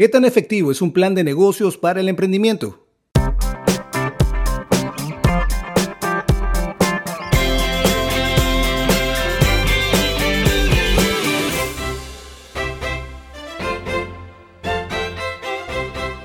[0.00, 2.86] ¿Qué tan efectivo es un plan de negocios para el emprendimiento?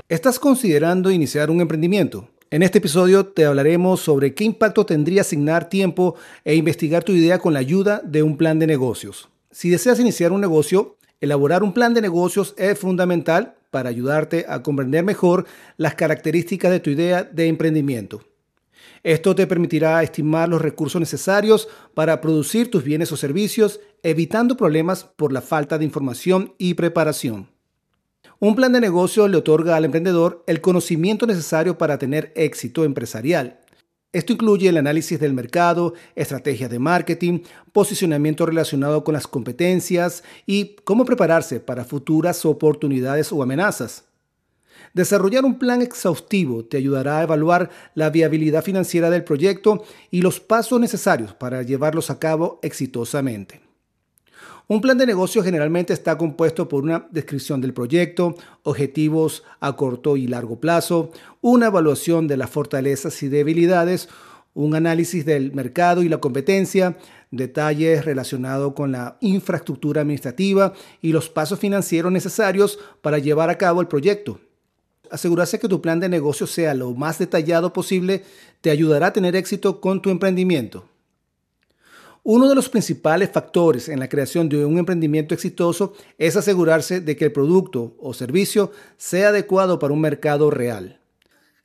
[0.08, 2.30] ¿Estás considerando iniciar un emprendimiento?
[2.48, 6.14] En este episodio te hablaremos sobre qué impacto tendría asignar tiempo
[6.46, 9.28] e investigar tu idea con la ayuda de un plan de negocios.
[9.50, 14.62] Si deseas iniciar un negocio, elaborar un plan de negocios es fundamental para ayudarte a
[14.62, 15.46] comprender mejor
[15.76, 18.22] las características de tu idea de emprendimiento.
[19.02, 25.04] Esto te permitirá estimar los recursos necesarios para producir tus bienes o servicios, evitando problemas
[25.04, 27.48] por la falta de información y preparación.
[28.38, 33.60] Un plan de negocio le otorga al emprendedor el conocimiento necesario para tener éxito empresarial.
[34.16, 37.40] Esto incluye el análisis del mercado, estrategias de marketing,
[37.72, 44.04] posicionamiento relacionado con las competencias y cómo prepararse para futuras oportunidades o amenazas.
[44.94, 50.40] Desarrollar un plan exhaustivo te ayudará a evaluar la viabilidad financiera del proyecto y los
[50.40, 53.65] pasos necesarios para llevarlos a cabo exitosamente.
[54.68, 60.16] Un plan de negocio generalmente está compuesto por una descripción del proyecto, objetivos a corto
[60.16, 64.08] y largo plazo, una evaluación de las fortalezas y debilidades,
[64.54, 66.96] un análisis del mercado y la competencia,
[67.30, 73.80] detalles relacionados con la infraestructura administrativa y los pasos financieros necesarios para llevar a cabo
[73.80, 74.40] el proyecto.
[75.12, 78.24] Asegurarse que tu plan de negocio sea lo más detallado posible
[78.62, 80.88] te ayudará a tener éxito con tu emprendimiento.
[82.28, 87.14] Uno de los principales factores en la creación de un emprendimiento exitoso es asegurarse de
[87.14, 90.98] que el producto o servicio sea adecuado para un mercado real.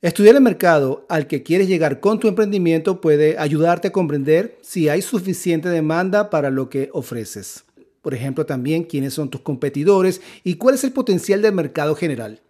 [0.02, 4.88] Estudiar el mercado al que quieres llegar con tu emprendimiento puede ayudarte a comprender si
[4.88, 7.64] hay suficiente demanda para lo que ofreces.
[8.00, 12.40] Por ejemplo, también quiénes son tus competidores y cuál es el potencial del mercado general.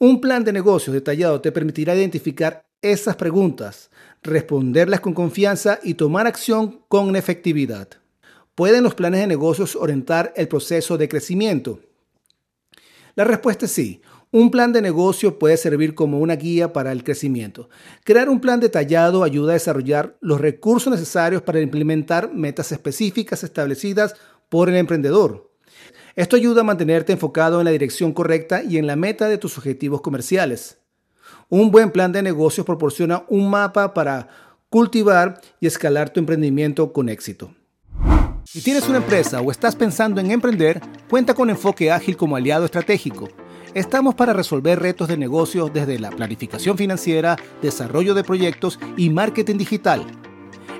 [0.00, 3.90] Un plan de negocios detallado te permitirá identificar esas preguntas,
[4.22, 7.88] responderlas con confianza y tomar acción con efectividad.
[8.54, 11.80] ¿Pueden los planes de negocios orientar el proceso de crecimiento?
[13.14, 14.00] La respuesta es sí.
[14.30, 17.70] Un plan de negocio puede servir como una guía para el crecimiento.
[18.04, 24.14] Crear un plan detallado ayuda a desarrollar los recursos necesarios para implementar metas específicas establecidas
[24.48, 25.50] por el emprendedor.
[26.14, 29.56] Esto ayuda a mantenerte enfocado en la dirección correcta y en la meta de tus
[29.56, 30.78] objetivos comerciales.
[31.48, 34.28] Un buen plan de negocios proporciona un mapa para
[34.68, 37.54] cultivar y escalar tu emprendimiento con éxito.
[38.44, 40.80] Si tienes una empresa o estás pensando en emprender,
[41.10, 43.28] cuenta con Enfoque Ágil como aliado estratégico.
[43.74, 49.58] Estamos para resolver retos de negocios desde la planificación financiera, desarrollo de proyectos y marketing
[49.58, 50.06] digital.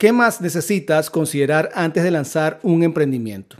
[0.00, 3.58] ¿Qué más necesitas considerar antes de lanzar un emprendimiento?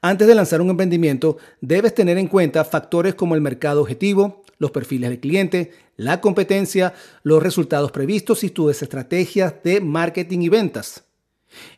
[0.00, 4.70] Antes de lanzar un emprendimiento, debes tener en cuenta factores como el mercado objetivo, los
[4.70, 6.94] perfiles del cliente, la competencia,
[7.24, 11.04] los resultados previstos y tus estrategias de marketing y ventas.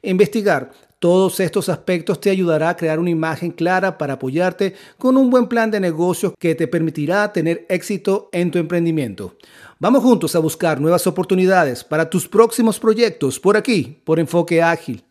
[0.00, 5.30] Investigar todos estos aspectos te ayudará a crear una imagen clara para apoyarte con un
[5.30, 9.34] buen plan de negocios que te permitirá tener éxito en tu emprendimiento.
[9.78, 15.02] Vamos juntos a buscar nuevas oportunidades para tus próximos proyectos por aquí, por Enfoque Ágil.